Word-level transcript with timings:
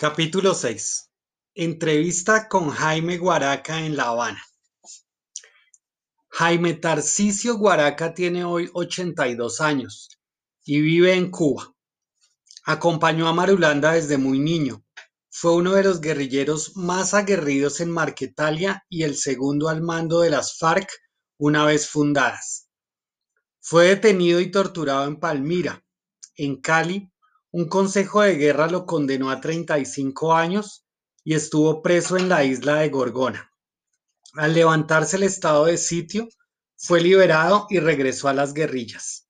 Capítulo 0.00 0.54
6. 0.54 1.10
Entrevista 1.56 2.48
con 2.48 2.70
Jaime 2.70 3.18
Guaraca 3.18 3.84
en 3.84 3.98
La 3.98 4.04
Habana. 4.04 4.42
Jaime 6.30 6.72
Tarcisio 6.72 7.58
Guaraca 7.58 8.14
tiene 8.14 8.42
hoy 8.42 8.70
82 8.72 9.60
años 9.60 10.08
y 10.64 10.80
vive 10.80 11.12
en 11.12 11.30
Cuba. 11.30 11.74
Acompañó 12.64 13.28
a 13.28 13.34
Marulanda 13.34 13.92
desde 13.92 14.16
muy 14.16 14.38
niño. 14.38 14.82
Fue 15.28 15.54
uno 15.54 15.72
de 15.72 15.84
los 15.84 16.00
guerrilleros 16.00 16.78
más 16.78 17.12
aguerridos 17.12 17.82
en 17.82 17.90
Marquetalia 17.90 18.86
y 18.88 19.02
el 19.02 19.16
segundo 19.16 19.68
al 19.68 19.82
mando 19.82 20.20
de 20.20 20.30
las 20.30 20.56
FARC 20.56 20.88
una 21.36 21.66
vez 21.66 21.90
fundadas. 21.90 22.70
Fue 23.60 23.88
detenido 23.88 24.40
y 24.40 24.50
torturado 24.50 25.04
en 25.04 25.20
Palmira, 25.20 25.84
en 26.36 26.58
Cali 26.62 27.09
un 27.52 27.68
consejo 27.68 28.22
de 28.22 28.36
guerra 28.36 28.68
lo 28.68 28.86
condenó 28.86 29.30
a 29.30 29.40
35 29.40 30.34
años 30.34 30.84
y 31.24 31.34
estuvo 31.34 31.82
preso 31.82 32.16
en 32.16 32.28
la 32.28 32.44
isla 32.44 32.76
de 32.76 32.88
Gorgona. 32.88 33.52
Al 34.34 34.54
levantarse 34.54 35.16
el 35.16 35.24
estado 35.24 35.64
de 35.64 35.76
sitio, 35.76 36.28
fue 36.76 37.00
liberado 37.00 37.66
y 37.68 37.80
regresó 37.80 38.28
a 38.28 38.34
las 38.34 38.54
guerrillas. 38.54 39.28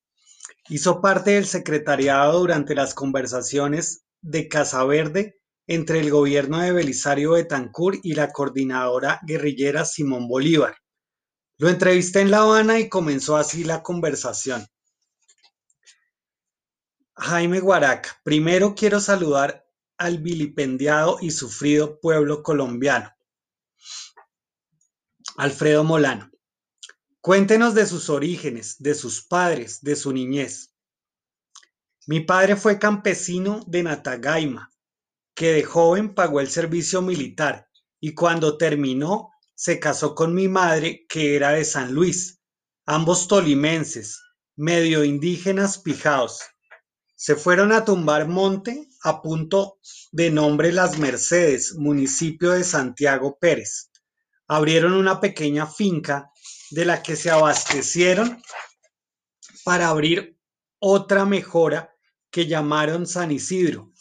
Hizo 0.69 1.01
parte 1.01 1.33
del 1.33 1.47
secretariado 1.47 2.39
durante 2.39 2.75
las 2.75 2.95
conversaciones 2.95 4.05
de 4.21 4.47
Casa 4.49 4.85
Verde 4.85 5.41
entre 5.67 6.01
el 6.01 6.11
gobierno 6.11 6.61
de 6.61 6.73
Belisario 6.73 7.33
Betancourt 7.33 8.01
y 8.03 8.15
la 8.15 8.31
coordinadora 8.31 9.21
guerrillera 9.27 9.85
Simón 9.85 10.29
Bolívar. 10.29 10.77
Lo 11.59 11.69
entrevisté 11.69 12.21
en 12.21 12.31
La 12.31 12.43
Habana 12.43 12.79
y 12.79 12.89
comenzó 12.89 13.37
así 13.37 13.65
la 13.65 13.83
conversación. 13.83 14.67
Jaime 17.23 17.61
Guaraca, 17.61 18.19
primero 18.25 18.75
quiero 18.75 18.99
saludar 18.99 19.67
al 19.99 20.19
vilipendiado 20.19 21.19
y 21.21 21.31
sufrido 21.31 22.01
pueblo 22.01 22.43
colombiano. 22.43 23.15
Alfredo 25.37 25.85
Molano, 25.85 26.31
cuéntenos 27.21 27.75
de 27.75 27.85
sus 27.87 28.09
orígenes, 28.09 28.77
de 28.79 28.95
sus 28.95 29.21
padres, 29.27 29.83
de 29.83 29.97
su 29.97 30.15
niñez. 30.15 30.75
Mi 32.07 32.21
padre 32.21 32.57
fue 32.57 32.79
campesino 32.79 33.63
de 33.67 33.83
Natagaima, 33.83 34.73
que 35.35 35.53
de 35.53 35.63
joven 35.63 36.15
pagó 36.15 36.41
el 36.41 36.49
servicio 36.49 37.03
militar 37.03 37.69
y 38.01 38.15
cuando 38.15 38.57
terminó 38.57 39.29
se 39.55 39.79
casó 39.79 40.15
con 40.15 40.33
mi 40.33 40.49
madre, 40.49 41.05
que 41.07 41.37
era 41.37 41.51
de 41.51 41.67
San 41.67 41.93
Luis, 41.93 42.41
ambos 42.87 43.29
tolimenses, 43.29 44.23
medio 44.57 45.05
indígenas 45.05 45.77
pijaos. 45.77 46.41
Se 47.23 47.37
fueron 47.37 47.71
a 47.71 47.85
tumbar 47.85 48.29
monte 48.29 48.89
a 49.03 49.21
punto 49.21 49.79
de 50.11 50.31
nombre 50.31 50.73
Las 50.73 50.97
Mercedes, 50.97 51.75
municipio 51.75 52.53
de 52.53 52.65
Santiago 52.65 53.37
Pérez. 53.39 53.91
Abrieron 54.49 54.95
una 54.95 55.21
pequeña 55.21 55.67
finca 55.67 56.31
de 56.71 56.87
la 56.87 57.03
que 57.03 57.17
se 57.17 57.31
abastecieron 57.31 58.43
para 59.67 59.89
abrir 59.89 60.39
otra 60.79 61.27
mejora 61.27 61.95
que 62.31 62.47
llamaron 62.47 63.07
San 63.07 63.31
Isidro. 63.31 63.93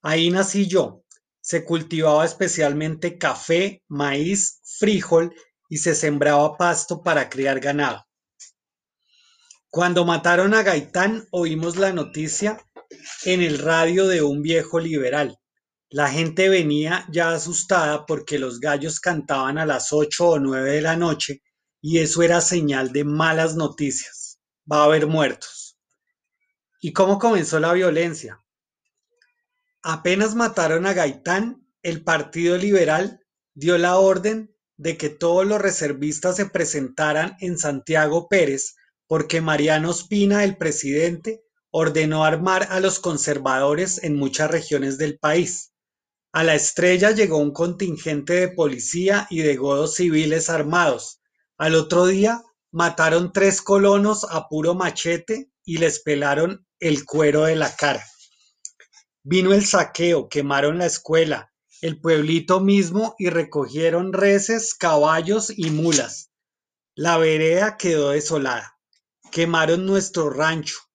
Ahí 0.00 0.30
nací 0.30 0.68
yo. 0.68 1.02
Se 1.40 1.64
cultivaba 1.64 2.24
especialmente 2.24 3.18
café, 3.18 3.82
maíz, 3.88 4.60
frijol 4.78 5.34
y 5.68 5.78
se 5.78 5.96
sembraba 5.96 6.56
pasto 6.56 7.02
para 7.02 7.28
criar 7.28 7.58
ganado. 7.58 8.04
Cuando 9.70 10.06
mataron 10.06 10.54
a 10.54 10.62
Gaitán 10.62 11.26
oímos 11.30 11.76
la 11.76 11.92
noticia 11.92 12.58
en 13.24 13.42
el 13.42 13.58
radio 13.58 14.06
de 14.06 14.22
un 14.22 14.42
viejo 14.42 14.80
liberal. 14.80 15.38
La 15.90 16.08
gente 16.10 16.48
venía 16.48 17.06
ya 17.10 17.32
asustada 17.32 18.04
porque 18.06 18.38
los 18.38 18.60
gallos 18.60 19.00
cantaban 19.00 19.58
a 19.58 19.66
las 19.66 19.92
ocho 19.92 20.28
o 20.28 20.38
nueve 20.38 20.72
de 20.72 20.82
la 20.82 20.96
noche 20.96 21.42
y 21.80 21.98
eso 21.98 22.22
era 22.22 22.40
señal 22.40 22.92
de 22.92 23.04
malas 23.04 23.56
noticias. 23.56 24.38
Va 24.70 24.82
a 24.82 24.84
haber 24.84 25.06
muertos. 25.06 25.78
¿Y 26.80 26.92
cómo 26.92 27.18
comenzó 27.18 27.58
la 27.58 27.72
violencia? 27.72 28.42
Apenas 29.82 30.34
mataron 30.34 30.86
a 30.86 30.92
Gaitán, 30.92 31.66
el 31.82 32.04
Partido 32.04 32.58
Liberal 32.58 33.24
dio 33.54 33.78
la 33.78 33.98
orden 33.98 34.54
de 34.76 34.96
que 34.96 35.08
todos 35.08 35.46
los 35.46 35.60
reservistas 35.60 36.36
se 36.36 36.46
presentaran 36.46 37.36
en 37.40 37.58
Santiago 37.58 38.28
Pérez 38.28 38.76
porque 39.06 39.40
Mariano 39.40 39.90
Espina, 39.90 40.44
el 40.44 40.56
presidente, 40.56 41.42
ordenó 41.78 42.24
armar 42.24 42.66
a 42.70 42.80
los 42.80 42.98
conservadores 42.98 44.02
en 44.02 44.16
muchas 44.16 44.50
regiones 44.50 44.98
del 44.98 45.16
país. 45.16 45.72
A 46.32 46.42
la 46.42 46.56
estrella 46.56 47.12
llegó 47.12 47.38
un 47.38 47.52
contingente 47.52 48.32
de 48.32 48.48
policía 48.48 49.28
y 49.30 49.42
de 49.42 49.54
godos 49.54 49.94
civiles 49.94 50.50
armados. 50.50 51.20
Al 51.56 51.76
otro 51.76 52.06
día 52.06 52.42
mataron 52.72 53.32
tres 53.32 53.62
colonos 53.62 54.26
a 54.28 54.48
puro 54.48 54.74
machete 54.74 55.52
y 55.64 55.78
les 55.78 56.00
pelaron 56.00 56.66
el 56.80 57.04
cuero 57.04 57.44
de 57.44 57.54
la 57.54 57.74
cara. 57.76 58.04
Vino 59.22 59.52
el 59.52 59.64
saqueo, 59.64 60.28
quemaron 60.28 60.78
la 60.78 60.86
escuela, 60.86 61.52
el 61.80 62.00
pueblito 62.00 62.58
mismo 62.58 63.14
y 63.18 63.30
recogieron 63.30 64.12
reses, 64.12 64.74
caballos 64.74 65.56
y 65.56 65.70
mulas. 65.70 66.32
La 66.96 67.18
vereda 67.18 67.76
quedó 67.76 68.10
desolada. 68.10 68.76
Quemaron 69.30 69.86
nuestro 69.86 70.28
rancho, 70.28 70.87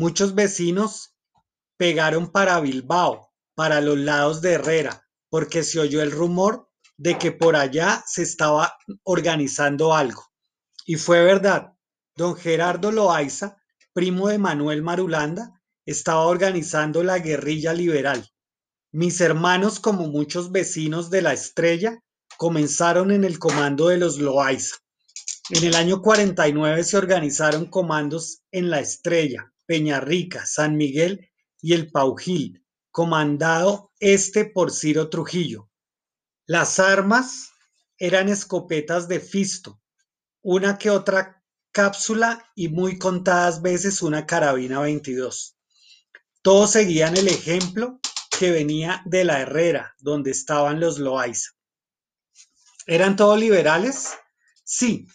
Muchos 0.00 0.36
vecinos 0.36 1.16
pegaron 1.76 2.30
para 2.30 2.60
Bilbao, 2.60 3.32
para 3.56 3.80
los 3.80 3.98
lados 3.98 4.40
de 4.40 4.52
Herrera, 4.52 5.08
porque 5.28 5.64
se 5.64 5.80
oyó 5.80 6.00
el 6.02 6.12
rumor 6.12 6.70
de 6.96 7.18
que 7.18 7.32
por 7.32 7.56
allá 7.56 8.04
se 8.06 8.22
estaba 8.22 8.78
organizando 9.02 9.92
algo. 9.92 10.24
Y 10.86 10.94
fue 10.94 11.24
verdad, 11.24 11.72
don 12.14 12.36
Gerardo 12.36 12.92
Loaiza, 12.92 13.56
primo 13.92 14.28
de 14.28 14.38
Manuel 14.38 14.84
Marulanda, 14.84 15.60
estaba 15.84 16.26
organizando 16.26 17.02
la 17.02 17.18
guerrilla 17.18 17.72
liberal. 17.72 18.24
Mis 18.92 19.20
hermanos, 19.20 19.80
como 19.80 20.06
muchos 20.06 20.52
vecinos 20.52 21.10
de 21.10 21.22
la 21.22 21.32
estrella, 21.32 22.04
comenzaron 22.36 23.10
en 23.10 23.24
el 23.24 23.40
comando 23.40 23.88
de 23.88 23.98
los 23.98 24.18
Loaiza. 24.18 24.76
En 25.50 25.64
el 25.64 25.74
año 25.74 26.02
49 26.02 26.84
se 26.84 26.96
organizaron 26.96 27.66
comandos 27.66 28.42
en 28.52 28.70
la 28.70 28.78
estrella, 28.78 29.52
Peñarrica, 29.68 30.46
San 30.46 30.78
Miguel 30.78 31.28
y 31.60 31.74
el 31.74 31.92
Paujil, 31.92 32.64
comandado 32.90 33.92
este 34.00 34.46
por 34.46 34.72
Ciro 34.72 35.10
Trujillo. 35.10 35.70
Las 36.46 36.78
armas 36.78 37.50
eran 37.98 38.30
escopetas 38.30 39.08
de 39.08 39.20
Fisto, 39.20 39.78
una 40.40 40.78
que 40.78 40.88
otra 40.88 41.44
cápsula 41.70 42.50
y 42.54 42.68
muy 42.70 42.98
contadas 42.98 43.60
veces 43.60 44.00
una 44.00 44.24
carabina 44.24 44.80
22. 44.80 45.58
Todos 46.40 46.70
seguían 46.70 47.18
el 47.18 47.28
ejemplo 47.28 48.00
que 48.38 48.50
venía 48.50 49.02
de 49.04 49.24
la 49.24 49.40
Herrera, 49.40 49.94
donde 49.98 50.30
estaban 50.30 50.80
los 50.80 50.98
Loaiza. 50.98 51.50
¿Eran 52.86 53.16
todos 53.16 53.38
liberales? 53.38 54.14
Sí, 54.64 55.06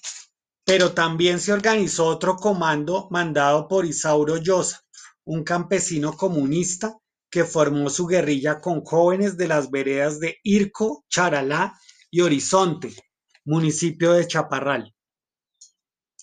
pero 0.66 0.94
también 0.94 1.40
se 1.40 1.52
organizó 1.52 2.06
otro 2.06 2.36
comando 2.36 3.08
mandado 3.12 3.68
por 3.68 3.86
Isauro 3.86 4.38
Llosa, 4.38 4.82
un 5.26 5.44
campesino 5.44 6.14
comunista 6.14 6.98
que 7.30 7.44
formó 7.44 7.90
su 7.90 8.06
guerrilla 8.06 8.62
con 8.62 8.84
jóvenes 8.84 9.38
de 9.38 9.48
las 9.48 9.72
veredas 9.72 10.20
de 10.20 10.38
Irco, 10.44 11.04
Charalá 11.10 11.78
y 12.12 12.22
Horizonte, 12.22 12.96
municipio 13.44 14.14
de 14.14 14.28
Chaparral. 14.28 14.94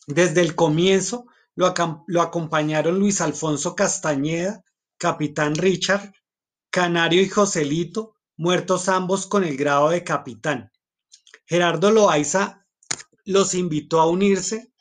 Desde 0.07 0.41
el 0.41 0.55
comienzo 0.55 1.27
lo, 1.57 1.75
lo 2.07 2.23
acompañaron 2.23 2.99
Luis 2.99 3.21
Alfonso 3.21 3.75
Castañeda, 3.75 4.63
capitán 4.99 5.55
Richard, 5.55 6.13
Canario 6.71 7.21
y 7.21 7.29
Joselito, 7.29 8.15
muertos 8.37 8.89
ambos 8.89 9.27
con 9.27 9.45
el 9.45 9.57
grado 9.57 9.91
de 9.91 10.05
capitán. 10.05 10.71
Gerardo 11.47 11.91
Loaiza 11.91 12.60
los 13.31 13.55
invitó 13.55 14.01
a 14.01 14.09
unirse 14.09 14.73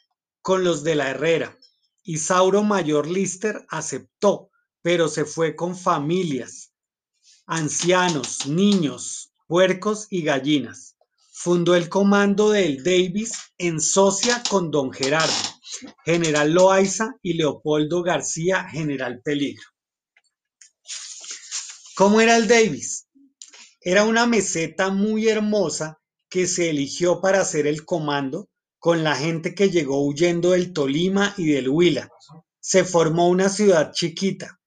con 0.41 0.63
los 0.63 0.83
de 0.83 0.95
la 0.95 1.11
Herrera. 1.11 1.57
Isauro 2.03 2.63
Mayor 2.63 3.07
Lister 3.07 3.65
aceptó, 3.69 4.49
pero 4.81 5.07
se 5.07 5.25
fue 5.25 5.55
con 5.55 5.77
familias, 5.77 6.73
ancianos, 7.45 8.47
niños, 8.47 9.31
puercos 9.47 10.07
y 10.09 10.23
gallinas. 10.23 10.95
Fundó 11.31 11.75
el 11.75 11.89
comando 11.89 12.49
del 12.49 12.83
Davis 12.83 13.33
en 13.59 13.79
socia 13.79 14.41
con 14.49 14.71
don 14.71 14.91
Gerardo, 14.91 15.31
general 16.03 16.51
Loaiza 16.51 17.15
y 17.21 17.33
Leopoldo 17.33 18.01
García, 18.01 18.67
general 18.67 19.21
Peligro. 19.23 19.69
¿Cómo 21.95 22.19
era 22.19 22.35
el 22.35 22.47
Davis? 22.47 23.07
Era 23.79 24.05
una 24.05 24.25
meseta 24.25 24.89
muy 24.89 25.29
hermosa 25.29 25.98
que 26.29 26.47
se 26.47 26.69
eligió 26.69 27.21
para 27.21 27.41
hacer 27.41 27.67
el 27.67 27.85
comando 27.85 28.49
con 28.77 29.03
la 29.03 29.15
gente 29.15 29.53
que 29.53 29.69
llegó 29.69 30.05
huyendo 30.05 30.51
del 30.51 30.71
Tolima 30.71 31.33
y 31.37 31.47
del 31.47 31.69
Huila. 31.69 32.09
Se 32.59 32.85
formó 32.85 33.27
una 33.27 33.49
ciudad 33.49 33.91
chiquita. 33.91 34.59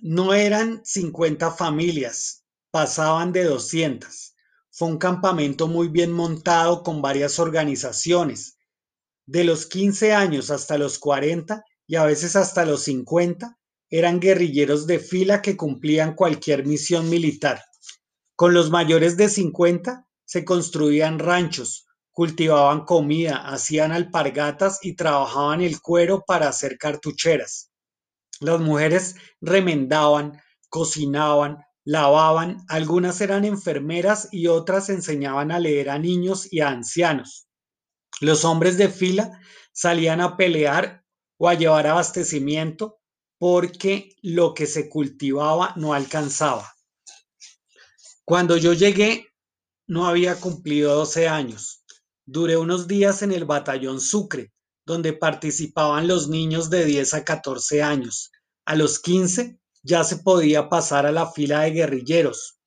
No 0.00 0.34
eran 0.34 0.80
50 0.84 1.52
familias, 1.52 2.44
pasaban 2.70 3.32
de 3.32 3.44
200. 3.44 4.34
Fue 4.70 4.88
un 4.88 4.98
campamento 4.98 5.68
muy 5.68 5.88
bien 5.88 6.12
montado 6.12 6.82
con 6.82 7.00
varias 7.00 7.38
organizaciones. 7.38 8.58
De 9.26 9.44
los 9.44 9.66
15 9.66 10.12
años 10.12 10.50
hasta 10.50 10.76
los 10.76 10.98
40 10.98 11.64
y 11.86 11.96
a 11.96 12.04
veces 12.04 12.36
hasta 12.36 12.64
los 12.64 12.82
50, 12.84 13.58
eran 13.90 14.20
guerrilleros 14.20 14.86
de 14.86 14.98
fila 14.98 15.42
que 15.42 15.56
cumplían 15.56 16.14
cualquier 16.14 16.66
misión 16.66 17.10
militar. 17.10 17.62
Con 18.34 18.54
los 18.54 18.70
mayores 18.70 19.18
de 19.18 19.28
50 19.28 20.06
se 20.32 20.46
construían 20.46 21.18
ranchos, 21.18 21.86
cultivaban 22.10 22.86
comida, 22.86 23.46
hacían 23.52 23.92
alpargatas 23.92 24.78
y 24.80 24.96
trabajaban 24.96 25.60
el 25.60 25.82
cuero 25.82 26.24
para 26.26 26.48
hacer 26.48 26.78
cartucheras. 26.78 27.70
Las 28.40 28.58
mujeres 28.58 29.16
remendaban, 29.42 30.40
cocinaban, 30.70 31.58
lavaban, 31.84 32.64
algunas 32.68 33.20
eran 33.20 33.44
enfermeras 33.44 34.30
y 34.32 34.46
otras 34.46 34.88
enseñaban 34.88 35.52
a 35.52 35.60
leer 35.60 35.90
a 35.90 35.98
niños 35.98 36.50
y 36.50 36.60
a 36.60 36.70
ancianos. 36.70 37.46
Los 38.22 38.46
hombres 38.46 38.78
de 38.78 38.88
fila 38.88 39.38
salían 39.74 40.22
a 40.22 40.38
pelear 40.38 41.04
o 41.36 41.50
a 41.50 41.52
llevar 41.52 41.86
abastecimiento 41.86 43.02
porque 43.36 44.16
lo 44.22 44.54
que 44.54 44.66
se 44.66 44.88
cultivaba 44.88 45.74
no 45.76 45.92
alcanzaba. 45.92 46.72
Cuando 48.24 48.56
yo 48.56 48.72
llegué, 48.72 49.26
no 49.86 50.06
había 50.06 50.36
cumplido 50.36 50.94
12 50.94 51.28
años. 51.28 51.84
Duré 52.24 52.56
unos 52.56 52.86
días 52.86 53.22
en 53.22 53.32
el 53.32 53.44
batallón 53.44 54.00
Sucre, 54.00 54.52
donde 54.84 55.12
participaban 55.12 56.08
los 56.08 56.28
niños 56.28 56.70
de 56.70 56.84
10 56.84 57.14
a 57.14 57.24
14 57.24 57.82
años. 57.82 58.30
A 58.64 58.76
los 58.76 59.00
15 59.00 59.58
ya 59.82 60.04
se 60.04 60.18
podía 60.18 60.68
pasar 60.68 61.06
a 61.06 61.12
la 61.12 61.30
fila 61.30 61.62
de 61.62 61.72
guerrilleros. 61.72 62.58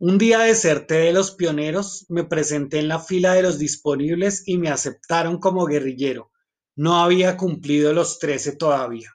Un 0.00 0.18
día 0.18 0.40
deserté 0.40 0.94
de 0.96 1.12
los 1.12 1.30
pioneros, 1.30 2.06
me 2.08 2.24
presenté 2.24 2.80
en 2.80 2.88
la 2.88 2.98
fila 2.98 3.34
de 3.34 3.42
los 3.42 3.58
disponibles 3.58 4.42
y 4.46 4.58
me 4.58 4.68
aceptaron 4.68 5.38
como 5.38 5.66
guerrillero. 5.66 6.32
No 6.76 7.02
había 7.02 7.36
cumplido 7.36 7.92
los 7.92 8.18
13 8.18 8.56
todavía. 8.56 9.14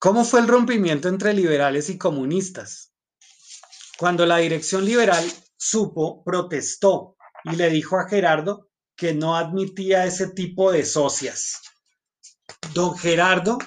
¿Cómo 0.00 0.24
fue 0.24 0.40
el 0.40 0.48
rompimiento 0.48 1.08
entre 1.08 1.32
liberales 1.32 1.88
y 1.88 1.96
comunistas? 1.96 2.92
Cuando 3.96 4.26
la 4.26 4.38
dirección 4.38 4.84
liberal 4.84 5.24
supo, 5.64 6.22
protestó 6.24 7.16
y 7.44 7.56
le 7.56 7.70
dijo 7.70 7.98
a 7.98 8.08
Gerardo 8.08 8.68
que 8.96 9.14
no 9.14 9.36
admitía 9.36 10.04
ese 10.04 10.28
tipo 10.28 10.70
de 10.70 10.84
socias. 10.84 11.60
Don 12.74 12.96
Gerardo 12.96 13.58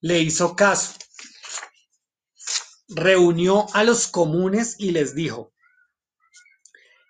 le 0.00 0.20
hizo 0.20 0.54
caso. 0.54 0.92
Reunió 2.88 3.66
a 3.72 3.84
los 3.84 4.08
comunes 4.08 4.76
y 4.78 4.90
les 4.90 5.14
dijo, 5.14 5.52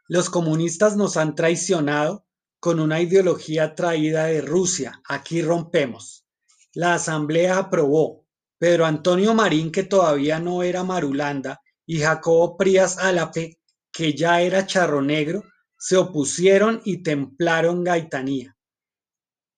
los 0.07 0.31
comunistas 0.31 0.97
nos 0.97 1.17
han 1.17 1.35
traicionado 1.35 2.27
con 2.61 2.79
una 2.79 3.01
ideología 3.01 3.75
traída 3.75 4.27
de 4.27 4.41
Rusia. 4.41 5.03
Aquí 5.09 5.43
rompemos. 5.43 6.27
La 6.75 6.95
asamblea 6.95 7.59
aprobó 7.59 8.25
Pedro 8.59 8.87
Antonio 8.87 9.35
Marín, 9.35 9.73
que 9.73 9.83
todavía 9.83 10.39
no 10.39 10.63
era 10.63 10.85
Marulanda, 10.85 11.61
y 11.87 12.01
Jacobo 12.01 12.57
Prías 12.57 12.99
Álape, 12.99 13.59
que 13.93 14.15
ya 14.15 14.41
era 14.41 14.67
Charro 14.67 15.03
Negro, 15.03 15.45
se 15.79 15.97
opusieron 15.97 16.81
y 16.85 17.03
templaron 17.03 17.85
Gaitanía. 17.85 18.57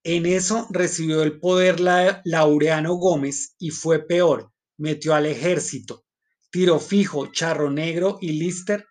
En 0.02 0.26
eso 0.26 0.66
recibió 0.70 1.22
el 1.22 1.40
poder 1.40 1.80
Laureano 1.80 2.94
Gómez 2.94 3.54
y 3.58 3.70
fue 3.70 4.06
peor, 4.06 4.52
metió 4.76 5.14
al 5.14 5.26
ejército. 5.26 6.04
Tiro 6.50 6.78
Fijo, 6.78 7.32
Charro 7.32 7.70
Negro 7.70 8.18
y 8.20 8.32
Lister 8.32 8.86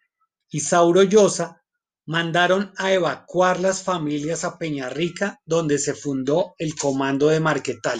y 0.49 0.59
Sauro 0.59 1.03
Llosa 1.03 1.63
mandaron 2.05 2.73
a 2.77 2.91
evacuar 2.91 3.59
las 3.59 3.83
familias 3.83 4.43
a 4.43 4.57
Peñarrica, 4.57 5.39
donde 5.45 5.79
se 5.79 5.93
fundó 5.93 6.55
el 6.57 6.75
Comando 6.75 7.27
de 7.27 7.39
Marquetal. 7.39 7.99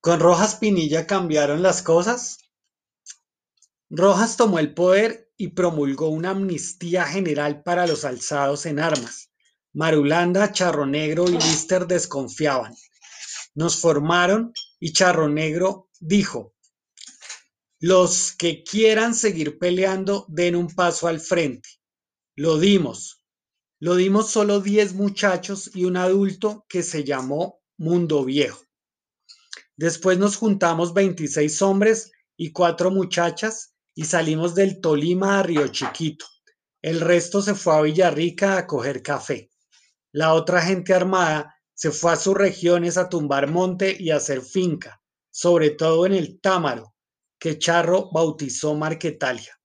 ¿Con 0.00 0.20
Rojas 0.20 0.56
Pinilla 0.56 1.06
cambiaron 1.06 1.62
las 1.62 1.82
cosas? 1.82 2.38
Rojas 3.90 4.36
tomó 4.36 4.58
el 4.58 4.74
poder 4.74 5.32
y 5.38 5.48
promulgó 5.48 6.08
una 6.08 6.30
amnistía 6.30 7.04
general 7.04 7.62
para 7.62 7.86
los 7.86 8.04
alzados 8.04 8.66
en 8.66 8.80
armas. 8.80 9.30
Marulanda, 9.72 10.52
Charro 10.52 10.84
Negro 10.84 11.28
y 11.28 11.32
Lister 11.32 11.86
desconfiaban. 11.86 12.74
Nos 13.54 13.80
formaron 13.80 14.52
y 14.78 14.92
Charro 14.92 15.28
Negro 15.28 15.88
dijo, 16.00 16.54
los 17.80 18.32
que 18.32 18.64
quieran 18.64 19.14
seguir 19.14 19.58
peleando 19.58 20.26
den 20.28 20.56
un 20.56 20.68
paso 20.74 21.06
al 21.06 21.20
frente. 21.20 21.68
Lo 22.34 22.58
dimos. 22.58 23.22
Lo 23.78 23.94
dimos 23.94 24.30
solo 24.30 24.60
10 24.60 24.94
muchachos 24.94 25.70
y 25.74 25.84
un 25.84 25.96
adulto 25.96 26.66
que 26.68 26.82
se 26.82 27.04
llamó 27.04 27.62
Mundo 27.76 28.24
Viejo. 28.24 28.64
Después 29.76 30.18
nos 30.18 30.36
juntamos 30.36 30.92
26 30.92 31.62
hombres 31.62 32.10
y 32.36 32.50
cuatro 32.50 32.90
muchachas 32.90 33.76
y 33.98 34.04
salimos 34.04 34.54
del 34.54 34.80
Tolima 34.80 35.40
a 35.40 35.42
Río 35.42 35.66
Chiquito. 35.66 36.24
El 36.80 37.00
resto 37.00 37.42
se 37.42 37.56
fue 37.56 37.74
a 37.74 37.80
Villarrica 37.80 38.56
a 38.56 38.64
coger 38.64 39.02
café. 39.02 39.50
La 40.12 40.34
otra 40.34 40.62
gente 40.62 40.94
armada 40.94 41.56
se 41.74 41.90
fue 41.90 42.12
a 42.12 42.16
sus 42.16 42.36
regiones 42.36 42.96
a 42.96 43.08
tumbar 43.08 43.50
monte 43.50 43.96
y 43.98 44.10
a 44.10 44.18
hacer 44.18 44.42
finca, 44.42 45.02
sobre 45.32 45.70
todo 45.70 46.06
en 46.06 46.14
el 46.14 46.40
Támaro, 46.40 46.94
que 47.40 47.58
Charro 47.58 48.08
bautizó 48.12 48.76
Marquetalia, 48.76 49.58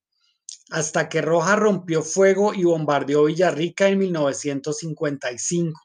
hasta 0.70 1.08
que 1.08 1.22
Roja 1.22 1.54
rompió 1.54 2.02
fuego 2.02 2.54
y 2.54 2.64
bombardeó 2.64 3.26
Villarrica 3.26 3.86
en 3.86 4.00
1955. 4.00 5.80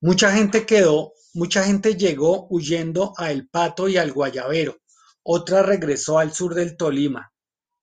Mucha 0.00 0.32
gente 0.32 0.66
quedó 0.66 1.12
Mucha 1.34 1.64
gente 1.64 1.96
llegó 1.96 2.46
huyendo 2.50 3.14
a 3.16 3.30
El 3.30 3.48
Pato 3.48 3.88
y 3.88 3.96
al 3.96 4.12
Guayabero, 4.12 4.76
otra 5.22 5.62
regresó 5.62 6.18
al 6.18 6.34
sur 6.34 6.54
del 6.54 6.76
Tolima. 6.76 7.31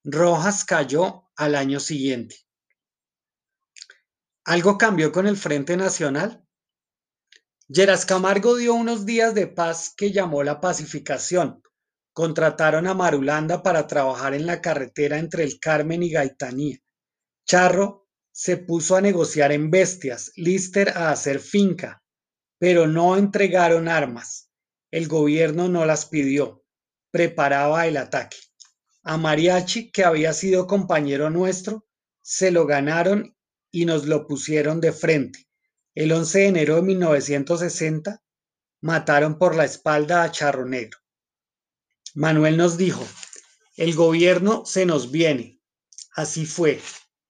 Rojas 0.04 0.64
cayó 0.64 1.30
al 1.36 1.56
año 1.56 1.80
siguiente. 1.80 2.38
¿Algo 4.46 4.78
cambió 4.78 5.12
con 5.12 5.28
el 5.28 5.36
Frente 5.36 5.76
Nacional? 5.76 6.46
Lleras 7.68 8.06
Camargo 8.06 8.56
dio 8.56 8.74
unos 8.74 9.06
días 9.06 9.36
de 9.36 9.48
paz 9.48 9.94
que 9.96 10.12
llamó 10.12 10.42
la 10.42 10.62
pacificación. 10.62 11.62
Contrataron 12.14 12.88
a 12.88 12.94
Marulanda 12.94 13.62
para 13.62 13.86
trabajar 13.88 14.34
en 14.34 14.46
la 14.46 14.62
carretera 14.62 15.20
entre 15.20 15.44
el 15.44 15.60
Carmen 15.60 16.02
y 16.02 16.10
Gaitanía. 16.10 16.80
Charro 17.46 18.08
se 18.32 18.58
puso 18.58 18.96
a 18.96 19.02
negociar 19.02 19.52
en 19.52 19.70
bestias, 19.70 20.32
Lister 20.36 20.98
a 20.98 21.12
hacer 21.12 21.40
finca, 21.40 22.02
pero 22.58 22.88
no 22.88 23.18
entregaron 23.18 23.88
armas. 23.88 24.50
El 24.92 25.08
gobierno 25.08 25.68
no 25.68 25.86
las 25.86 26.06
pidió. 26.06 26.64
Preparaba 27.12 27.86
el 27.86 27.98
ataque. 27.98 28.38
A 29.10 29.18
Mariachi, 29.18 29.90
que 29.90 30.04
había 30.04 30.34
sido 30.34 30.68
compañero 30.68 31.32
nuestro, 31.32 31.88
se 32.22 32.52
lo 32.52 32.68
ganaron 32.68 33.36
y 33.72 33.86
nos 33.86 34.06
lo 34.06 34.28
pusieron 34.28 34.80
de 34.82 34.92
frente. 34.92 35.50
El 35.96 36.12
11 36.12 36.38
de 36.38 36.46
enero 36.46 36.76
de 36.76 36.84
1960 36.84 38.22
mataron 38.82 39.40
por 39.40 39.56
la 39.56 39.66
espalda 39.66 40.22
a 40.22 40.30
Charro 40.30 40.68
Negro. 40.68 41.00
Manuel 42.14 42.56
nos 42.56 42.78
dijo, 42.78 43.04
el 43.78 43.96
gobierno 43.96 44.64
se 44.68 44.86
nos 44.86 45.10
viene. 45.10 45.60
Así 46.14 46.46
fue. 46.46 46.80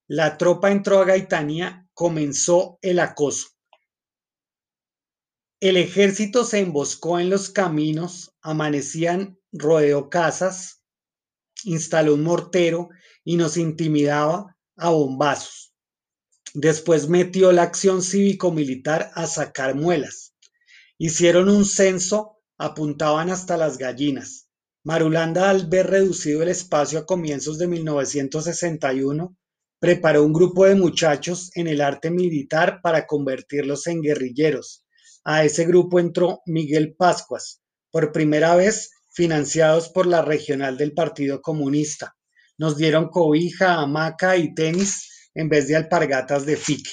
La 0.05 0.37
tropa 0.37 0.71
entró 0.71 0.99
a 0.99 1.05
Gaitania, 1.05 1.87
comenzó 1.93 2.77
el 2.81 2.99
acoso. 2.99 3.51
El 5.61 5.77
ejército 5.77 6.43
se 6.43 6.59
emboscó 6.59 7.21
en 7.21 7.29
los 7.29 7.49
caminos, 7.49 8.35
amanecían, 8.41 9.39
rodeó 9.53 10.09
casas, 10.09 10.78
instaló 11.65 12.13
un 12.15 12.23
mortero 12.23 12.89
y 13.23 13.35
nos 13.35 13.57
intimidaba 13.57 14.55
a 14.77 14.89
bombazos. 14.89 15.73
Después 16.53 17.09
metió 17.09 17.51
la 17.51 17.63
acción 17.63 18.01
cívico-militar 18.01 19.11
a 19.13 19.27
sacar 19.27 19.75
muelas. 19.75 20.33
Hicieron 20.97 21.49
un 21.49 21.65
censo, 21.65 22.37
apuntaban 22.57 23.29
hasta 23.29 23.55
las 23.57 23.77
gallinas. 23.77 24.49
Marulanda, 24.83 25.49
al 25.49 25.67
ver 25.67 25.87
reducido 25.87 26.41
el 26.41 26.49
espacio 26.49 26.99
a 26.99 27.05
comienzos 27.05 27.57
de 27.57 27.67
1961, 27.67 29.37
preparó 29.79 30.23
un 30.23 30.33
grupo 30.33 30.65
de 30.65 30.75
muchachos 30.75 31.51
en 31.55 31.67
el 31.67 31.81
arte 31.81 32.09
militar 32.09 32.79
para 32.81 33.05
convertirlos 33.05 33.87
en 33.87 34.01
guerrilleros 34.01 34.85
a 35.23 35.43
ese 35.43 35.65
grupo 35.65 35.99
entró 35.99 36.41
Miguel 36.45 36.95
Pascuas, 36.95 37.61
por 37.91 38.11
primera 38.11 38.55
vez 38.55 38.91
financiados 39.19 39.89
por 39.89 40.07
la 40.07 40.21
regional 40.21 40.77
del 40.77 40.93
Partido 40.93 41.41
Comunista. 41.41 42.15
Nos 42.57 42.77
dieron 42.77 43.09
cobija, 43.09 43.73
hamaca 43.73 44.37
y 44.37 44.53
tenis 44.53 45.29
en 45.35 45.49
vez 45.49 45.67
de 45.67 45.75
alpargatas 45.75 46.45
de 46.45 46.55
fique. 46.55 46.91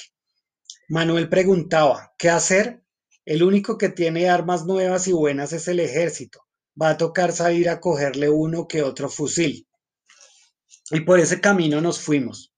Manuel 0.89 1.29
preguntaba, 1.29 2.11
¿qué 2.17 2.29
hacer? 2.29 2.83
El 3.23 3.43
único 3.43 3.77
que 3.77 3.87
tiene 3.87 4.27
armas 4.27 4.65
nuevas 4.65 5.07
y 5.07 5.13
buenas 5.13 5.53
es 5.53 5.69
el 5.69 5.79
ejército. 5.79 6.41
Va 6.79 6.89
a 6.89 6.97
tocar 6.97 7.31
salir 7.31 7.69
a 7.69 7.79
cogerle 7.79 8.27
uno 8.27 8.67
que 8.67 8.83
otro 8.83 9.07
fusil. 9.07 9.65
y 10.91 10.99
por 10.99 11.21
ese 11.21 11.39
camino 11.39 11.79
nos 11.79 12.01
fuimos. 12.01 12.53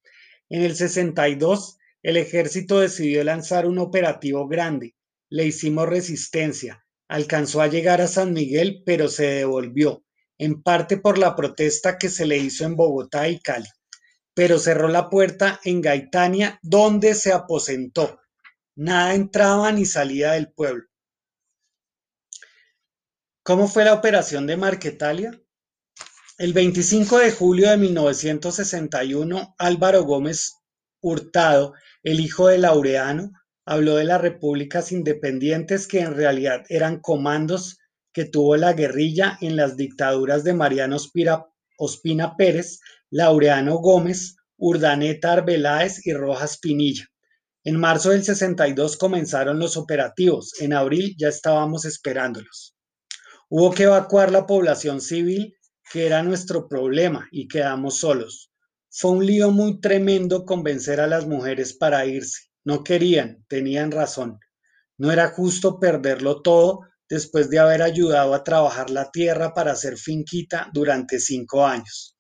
En 0.50 0.64
el 0.64 0.76
62, 0.76 1.78
el 2.02 2.18
ejército 2.18 2.80
decidió 2.80 3.24
lanzar 3.24 3.68
un 3.68 3.78
operativo 3.78 4.48
grande. 4.48 4.96
Le 5.30 5.46
hicimos 5.46 5.88
resistencia. 5.88 6.84
Alcanzó 7.10 7.62
a 7.62 7.68
llegar 7.68 8.02
a 8.02 8.08
San 8.08 8.34
Miguel, 8.34 8.84
pero 8.86 9.10
se 9.10 9.26
devolvió, 9.26 10.06
en 10.38 10.62
parte 10.62 10.96
por 10.96 11.18
la 11.18 11.36
protesta 11.36 11.98
que 11.98 12.08
se 12.08 12.26
le 12.26 12.38
hizo 12.38 12.66
en 12.66 12.76
Bogotá 12.76 13.28
y 13.28 13.40
Cali. 13.40 13.68
Pero 14.36 14.60
cerró 14.60 14.88
la 14.88 15.10
puerta 15.10 15.60
en 15.64 15.82
Gaitania, 15.82 16.60
donde 16.62 17.16
se 17.16 17.34
aposentó. 17.34 18.20
Nada 18.76 19.16
entraba 19.16 19.72
ni 19.72 19.86
salía 19.86 20.34
del 20.34 20.54
pueblo. 20.54 20.86
¿Cómo 23.44 23.68
fue 23.68 23.84
la 23.84 23.96
operación 23.96 24.46
de 24.46 24.58
Marquetalia? 24.58 25.32
El 26.38 26.54
25 26.54 27.18
de 27.18 27.32
julio 27.32 27.72
de 27.72 27.78
1961, 27.78 29.56
Álvaro 29.58 30.04
Gómez 30.04 30.54
Hurtado, 31.02 31.74
el 32.04 32.20
hijo 32.20 32.48
de 32.48 32.60
Laureano, 32.60 33.32
habló 33.70 33.98
de 33.98 34.04
las 34.04 34.20
repúblicas 34.20 34.92
independientes 34.92 35.86
que 35.86 36.00
en 36.00 36.16
realidad 36.16 36.66
eran 36.70 37.00
comandos 37.00 37.78
que 38.12 38.26
tuvo 38.26 38.58
la 38.58 38.74
guerrilla 38.74 39.38
en 39.42 39.56
las 39.56 39.78
dictaduras 39.78 40.44
de 40.44 40.56
Mariano 40.56 40.98
Ospina 41.78 42.36
Pérez, 42.36 42.80
Laureano 43.12 43.78
Gómez, 43.78 44.38
Urdaneta 44.58 45.34
Arbeláez 45.34 46.04
y 46.08 46.14
Rojas 46.14 46.58
Pinilla. 46.58 47.06
En 47.64 47.80
marzo 47.80 48.10
del 48.10 48.24
62 48.24 48.98
comenzaron 48.98 49.60
los 49.60 49.78
operativos, 49.78 50.60
en 50.60 50.74
abril 50.74 51.16
ya 51.20 51.28
estábamos 51.28 51.86
esperándolos. 51.86 52.76
Hubo 53.50 53.72
que 53.72 53.84
evacuar 53.84 54.32
la 54.32 54.48
población 54.48 55.00
civil 55.00 55.54
que 55.92 56.08
era 56.08 56.24
nuestro 56.24 56.68
problema 56.68 57.28
y 57.32 57.48
quedamos 57.48 58.00
solos. 58.00 58.52
Fue 58.90 59.12
un 59.12 59.28
lío 59.28 59.52
muy 59.52 59.80
tremendo 59.80 60.44
convencer 60.44 61.00
a 61.00 61.06
las 61.06 61.28
mujeres 61.28 61.74
para 61.76 62.08
irse. 62.08 62.49
No 62.66 62.84
querían, 62.84 63.46
tenían 63.48 63.92
razón. 63.92 64.40
No 64.98 65.12
era 65.12 65.30
justo 65.30 65.80
perderlo 65.80 66.42
todo 66.42 66.82
después 67.10 67.50
de 67.50 67.60
haber 67.60 67.82
ayudado 67.82 68.34
a 68.34 68.44
trabajar 68.44 68.90
la 68.90 69.10
tierra 69.12 69.54
para 69.54 69.72
hacer 69.72 69.98
finquita 69.98 70.70
durante 70.74 71.20
cinco 71.20 71.66
años. 71.66 72.18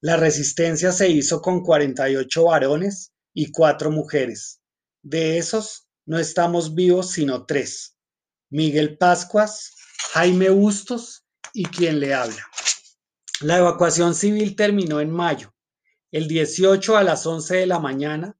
La 0.00 0.16
resistencia 0.16 0.92
se 0.92 1.08
hizo 1.08 1.42
con 1.42 1.62
48 1.62 2.44
varones 2.44 3.12
y 3.34 3.50
cuatro 3.50 3.90
mujeres. 3.90 4.60
De 5.02 5.38
esos 5.38 5.88
no 6.06 6.18
estamos 6.18 6.74
vivos 6.74 7.10
sino 7.10 7.44
tres. 7.44 7.96
Miguel 8.48 8.96
Pascuas, 8.96 9.74
Jaime 10.12 10.50
Bustos 10.50 11.24
y 11.52 11.64
quien 11.64 12.00
le 12.00 12.14
habla. 12.14 12.46
La 13.40 13.58
evacuación 13.58 14.14
civil 14.14 14.56
terminó 14.56 15.00
en 15.00 15.10
mayo. 15.10 15.52
El 16.10 16.28
18 16.28 16.96
a 16.96 17.02
las 17.02 17.26
11 17.26 17.56
de 17.56 17.66
la 17.66 17.78
mañana, 17.78 18.37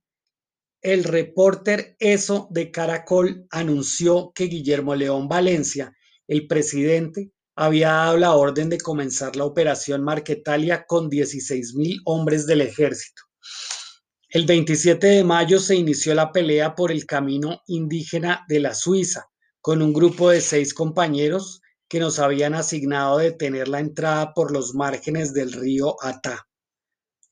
el 0.82 1.04
reporter 1.04 1.97
ESO 1.99 2.49
de 2.50 2.70
Caracol 2.70 3.47
anunció 3.50 4.32
que 4.35 4.44
Guillermo 4.44 4.94
León 4.94 5.28
Valencia, 5.28 5.92
el 6.26 6.47
presidente, 6.47 7.32
había 7.56 7.90
dado 7.90 8.16
la 8.18 8.35
orden 8.35 8.68
de 8.70 8.78
comenzar 8.78 9.35
la 9.35 9.44
operación 9.44 10.04
Marquetalia 10.04 10.85
con 10.87 11.11
16.000 11.11 12.02
hombres 12.04 12.47
del 12.47 12.61
ejército. 12.61 13.23
El 14.28 14.47
27 14.47 15.06
de 15.06 15.25
mayo 15.25 15.58
se 15.58 15.75
inició 15.75 16.14
la 16.14 16.30
pelea 16.30 16.76
por 16.76 16.92
el 16.92 17.06
camino 17.06 17.62
indígena 17.66 18.44
de 18.47 18.61
la 18.61 18.75
Suiza, 18.75 19.26
con 19.61 19.82
un 19.82 19.92
grupo 19.92 20.30
de 20.30 20.40
seis 20.40 20.73
compañeros 20.73 21.61
que 21.88 21.99
nos 21.99 22.18
habían 22.18 22.54
asignado 22.54 23.18
de 23.18 23.32
tener 23.32 23.66
la 23.66 23.80
entrada 23.80 24.35
por 24.35 24.52
los 24.52 24.75
márgenes 24.75 25.32
del 25.32 25.52
río 25.52 25.97
Atá. 26.02 26.47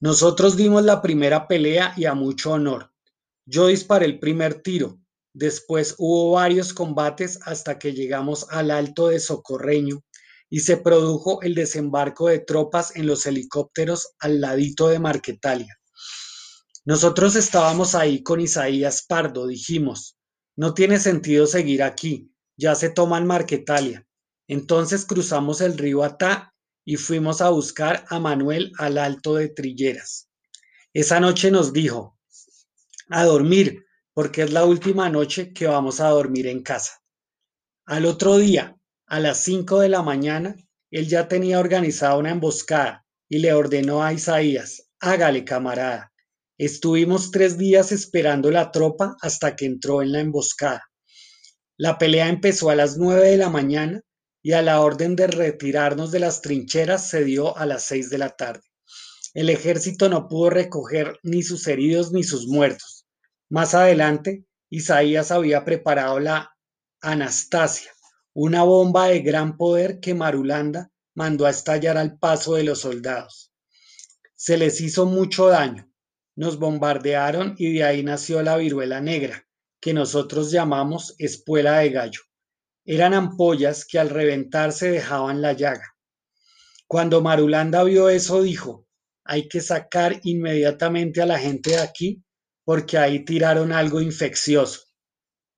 Nosotros 0.01 0.57
dimos 0.57 0.83
la 0.85 1.03
primera 1.03 1.47
pelea 1.47 1.95
y 1.97 2.07
a 2.07 2.15
mucho 2.15 2.53
honor. 2.53 2.96
Yo 3.49 3.69
disparé 3.69 4.07
el 4.07 4.19
primer 4.19 4.61
tiro. 4.61 4.99
Después 5.33 5.95
hubo 5.99 6.33
varios 6.33 6.75
combates 6.75 7.39
hasta 7.45 7.79
que 7.79 7.93
llegamos 7.93 8.47
al 8.51 8.73
alto 8.73 9.09
de 9.09 9.21
Socorreño 9.21 10.03
y 10.51 10.61
se 10.61 10.77
produjo 10.77 11.43
el 11.43 11.55
desembarco 11.55 12.27
de 12.27 12.41
tropas 12.41 12.97
en 12.97 13.07
los 13.07 13.25
helicópteros 13.25 14.15
al 14.19 14.41
ladito 14.41 14.89
de 14.89 14.99
Marquetalia. 14.99 15.79
Nosotros 16.85 17.37
estábamos 17.37 17.95
ahí 17.95 18.23
con 18.23 18.41
Isaías 18.41 19.05
Pardo, 19.07 19.47
dijimos, 19.47 20.17
no 20.57 20.75
tiene 20.75 20.99
sentido 20.99 21.47
seguir 21.47 21.83
aquí, 21.83 22.33
ya 22.57 22.75
se 22.75 22.91
toman 22.91 23.27
Marquetalia. 23.27 24.07
Entonces 24.49 25.05
cruzamos 25.05 25.61
el 25.61 25.79
río 25.79 26.03
Atá 26.03 26.53
y 26.85 26.97
fuimos 26.97 27.41
a 27.41 27.51
buscar 27.51 28.05
a 28.09 28.19
Manuel 28.19 28.73
al 28.79 28.99
alto 28.99 29.35
de 29.35 29.49
Trilleras. 29.49 30.29
Esa 30.93 31.21
noche 31.21 31.51
nos 31.51 31.73
dijo, 31.73 32.16
a 33.11 33.25
dormir, 33.25 33.85
porque 34.15 34.43
es 34.43 34.53
la 34.53 34.65
última 34.65 35.09
noche 35.11 35.53
que 35.53 35.67
vamos 35.67 36.01
a 36.01 36.09
dormir 36.09 36.47
en 36.47 36.63
casa. 36.63 37.03
Al 37.85 38.07
otro 38.07 38.39
día, 38.39 38.77
a 39.07 39.21
las 39.21 39.39
5 39.39 39.81
de 39.81 39.89
la 39.89 40.03
mañana, 40.03 40.57
él 40.91 41.09
ya 41.09 41.29
tenía 41.29 41.61
organizada 41.61 42.17
una 42.17 42.31
emboscada 42.31 43.05
y 43.29 43.39
le 43.39 43.53
ordenó 43.53 44.03
a 44.03 44.13
Isaías, 44.13 44.89
hágale 45.01 45.45
camarada. 45.45 46.13
Estuvimos 46.59 47.31
tres 47.31 47.59
días 47.59 47.93
esperando 47.93 48.51
la 48.51 48.71
tropa 48.71 49.17
hasta 49.21 49.55
que 49.55 49.67
entró 49.67 50.03
en 50.03 50.13
la 50.13 50.21
emboscada. 50.21 50.83
La 51.77 51.99
pelea 51.99 52.29
empezó 52.29 52.71
a 52.71 52.75
las 52.75 52.97
9 52.97 53.29
de 53.29 53.37
la 53.37 53.51
mañana 53.51 54.01
y 54.43 54.53
a 54.53 54.63
la 54.63 54.81
orden 54.81 55.17
de 55.17 55.27
retirarnos 55.27 56.13
de 56.13 56.21
las 56.21 56.41
trincheras 56.41 57.11
se 57.11 57.25
dio 57.25 57.57
a 57.59 57.67
las 57.67 57.83
seis 57.85 58.11
de 58.11 58.19
la 58.19 58.31
tarde. 58.31 58.63
El 59.35 59.51
ejército 59.51 60.09
no 60.09 60.29
pudo 60.29 60.51
recoger 60.51 61.19
ni 61.23 61.43
sus 61.43 61.67
heridos 61.67 62.13
ni 62.13 62.23
sus 62.23 62.47
muertos. 62.47 62.96
Más 63.49 63.75
adelante, 63.75 64.45
Isaías 64.71 65.31
había 65.31 65.65
preparado 65.65 66.19
la 66.19 66.57
Anastasia, 67.01 67.93
una 68.33 68.65
bomba 68.65 69.07
de 69.07 69.21
gran 69.21 69.57
poder 69.57 70.01
que 70.01 70.15
Marulanda 70.15 70.91
mandó 71.15 71.47
a 71.47 71.51
estallar 71.51 71.97
al 71.97 72.19
paso 72.19 72.55
de 72.55 72.65
los 72.65 72.81
soldados. 72.81 73.53
Se 74.35 74.57
les 74.57 74.81
hizo 74.81 75.07
mucho 75.07 75.47
daño. 75.47 75.89
Nos 76.35 76.59
bombardearon 76.59 77.55
y 77.57 77.75
de 77.75 77.85
ahí 77.85 78.03
nació 78.03 78.43
la 78.43 78.57
viruela 78.57 79.01
negra, 79.01 79.47
que 79.81 79.95
nosotros 79.95 80.51
llamamos 80.51 81.15
espuela 81.19 81.79
de 81.79 81.91
gallo. 81.91 82.21
Eran 82.85 83.15
ampollas 83.15 83.85
que 83.87 84.01
al 84.01 84.11
reventarse 84.11 84.91
dejaban 84.91 85.41
la 85.41 85.53
llaga. 85.53 85.95
Cuando 86.89 87.23
Marulanda 87.23 87.85
vio 87.85 88.09
eso, 88.09 88.43
dijo, 88.43 88.87
hay 89.25 89.49
que 89.49 89.61
sacar 89.61 90.21
inmediatamente 90.25 91.23
a 91.23 91.27
la 91.27 91.39
gente 91.39 91.71
de 91.71 91.79
aquí 91.79 92.23
porque 92.67 92.99
ahí 92.99 93.25
tiraron 93.25 93.73
algo 93.73 94.03
infeccioso. 94.03 94.83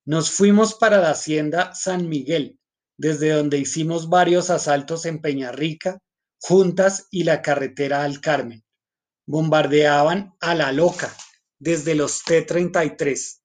Nos 0.05 0.31
fuimos 0.31 0.75
para 0.75 0.99
la 0.99 1.09
hacienda 1.09 1.75
San 1.75 2.07
Miguel, 2.07 2.57
desde 2.97 3.31
donde 3.31 3.57
hicimos 3.57 4.07
varios 4.07 4.49
asaltos 4.49 5.05
en 5.05 5.19
Peñarrica, 5.19 5.99
Juntas 6.41 7.07
y 7.11 7.25
la 7.25 7.41
carretera 7.41 8.05
al 8.05 8.21
Carmen. 8.21 8.63
Bombardeaban 9.25 10.35
a 10.39 10.55
la 10.55 10.71
loca 10.71 11.13
desde 11.59 11.95
los 11.95 12.23
T-33 12.23 13.39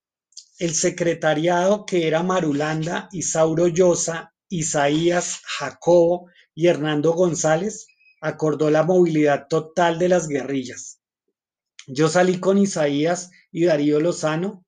el 0.57 0.73
secretariado 0.73 1.85
que 1.85 2.07
era 2.07 2.23
Marulanda, 2.23 3.09
Isauro 3.11 3.67
Llosa, 3.67 4.33
Isaías, 4.47 5.41
Jacobo 5.43 6.29
y 6.53 6.67
Hernando 6.67 7.11
González 7.11 7.87
acordó 8.21 8.69
la 8.69 8.83
movilidad 8.83 9.47
total 9.49 9.99
de 9.99 10.09
las 10.09 10.27
guerrillas. 10.29 11.01
Yo 11.87 12.07
salí 12.07 12.39
con 12.39 12.57
Isaías 12.57 13.31
y 13.55 13.65
Darío 13.65 13.99
Lozano 13.99 14.65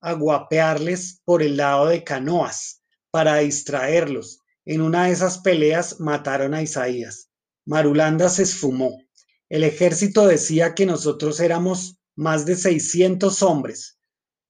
a 0.00 0.12
guapearles 0.12 1.22
por 1.24 1.42
el 1.42 1.56
lado 1.56 1.86
de 1.86 2.04
Canoas 2.04 2.82
para 3.10 3.38
distraerlos. 3.38 4.42
En 4.64 4.82
una 4.82 5.06
de 5.06 5.12
esas 5.12 5.38
peleas 5.38 6.00
mataron 6.00 6.52
a 6.52 6.62
Isaías. 6.62 7.30
Marulanda 7.64 8.28
se 8.28 8.42
esfumó. 8.42 9.00
El 9.48 9.64
ejército 9.64 10.26
decía 10.26 10.74
que 10.74 10.84
nosotros 10.84 11.40
éramos 11.40 11.98
más 12.14 12.44
de 12.44 12.56
600 12.56 13.42
hombres 13.42 13.96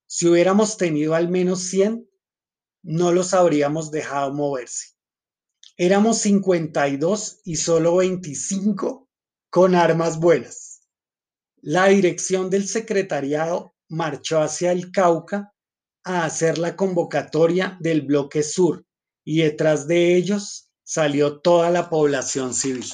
si 0.08 0.28
hubiéramos 0.28 0.76
tenido 0.76 1.14
al 1.14 1.28
menos 1.28 1.62
100, 1.64 2.08
no 2.84 3.12
los 3.12 3.34
habríamos 3.34 3.90
dejado 3.90 4.32
moverse. 4.32 4.94
Éramos 5.76 6.18
52 6.18 7.40
y 7.44 7.56
solo 7.56 7.96
25 7.96 9.10
con 9.50 9.74
armas 9.74 10.18
buenas. 10.18 10.82
La 11.60 11.86
dirección 11.88 12.50
del 12.50 12.68
secretariado 12.68 13.75
marchó 13.88 14.40
hacia 14.40 14.72
el 14.72 14.90
Cauca 14.90 15.52
a 16.04 16.24
hacer 16.24 16.58
la 16.58 16.76
convocatoria 16.76 17.76
del 17.80 18.02
bloque 18.02 18.42
sur 18.42 18.84
y 19.24 19.38
detrás 19.38 19.88
de 19.88 20.16
ellos 20.16 20.70
salió 20.84 21.40
toda 21.40 21.70
la 21.70 21.90
población 21.90 22.54
civil. 22.54 22.86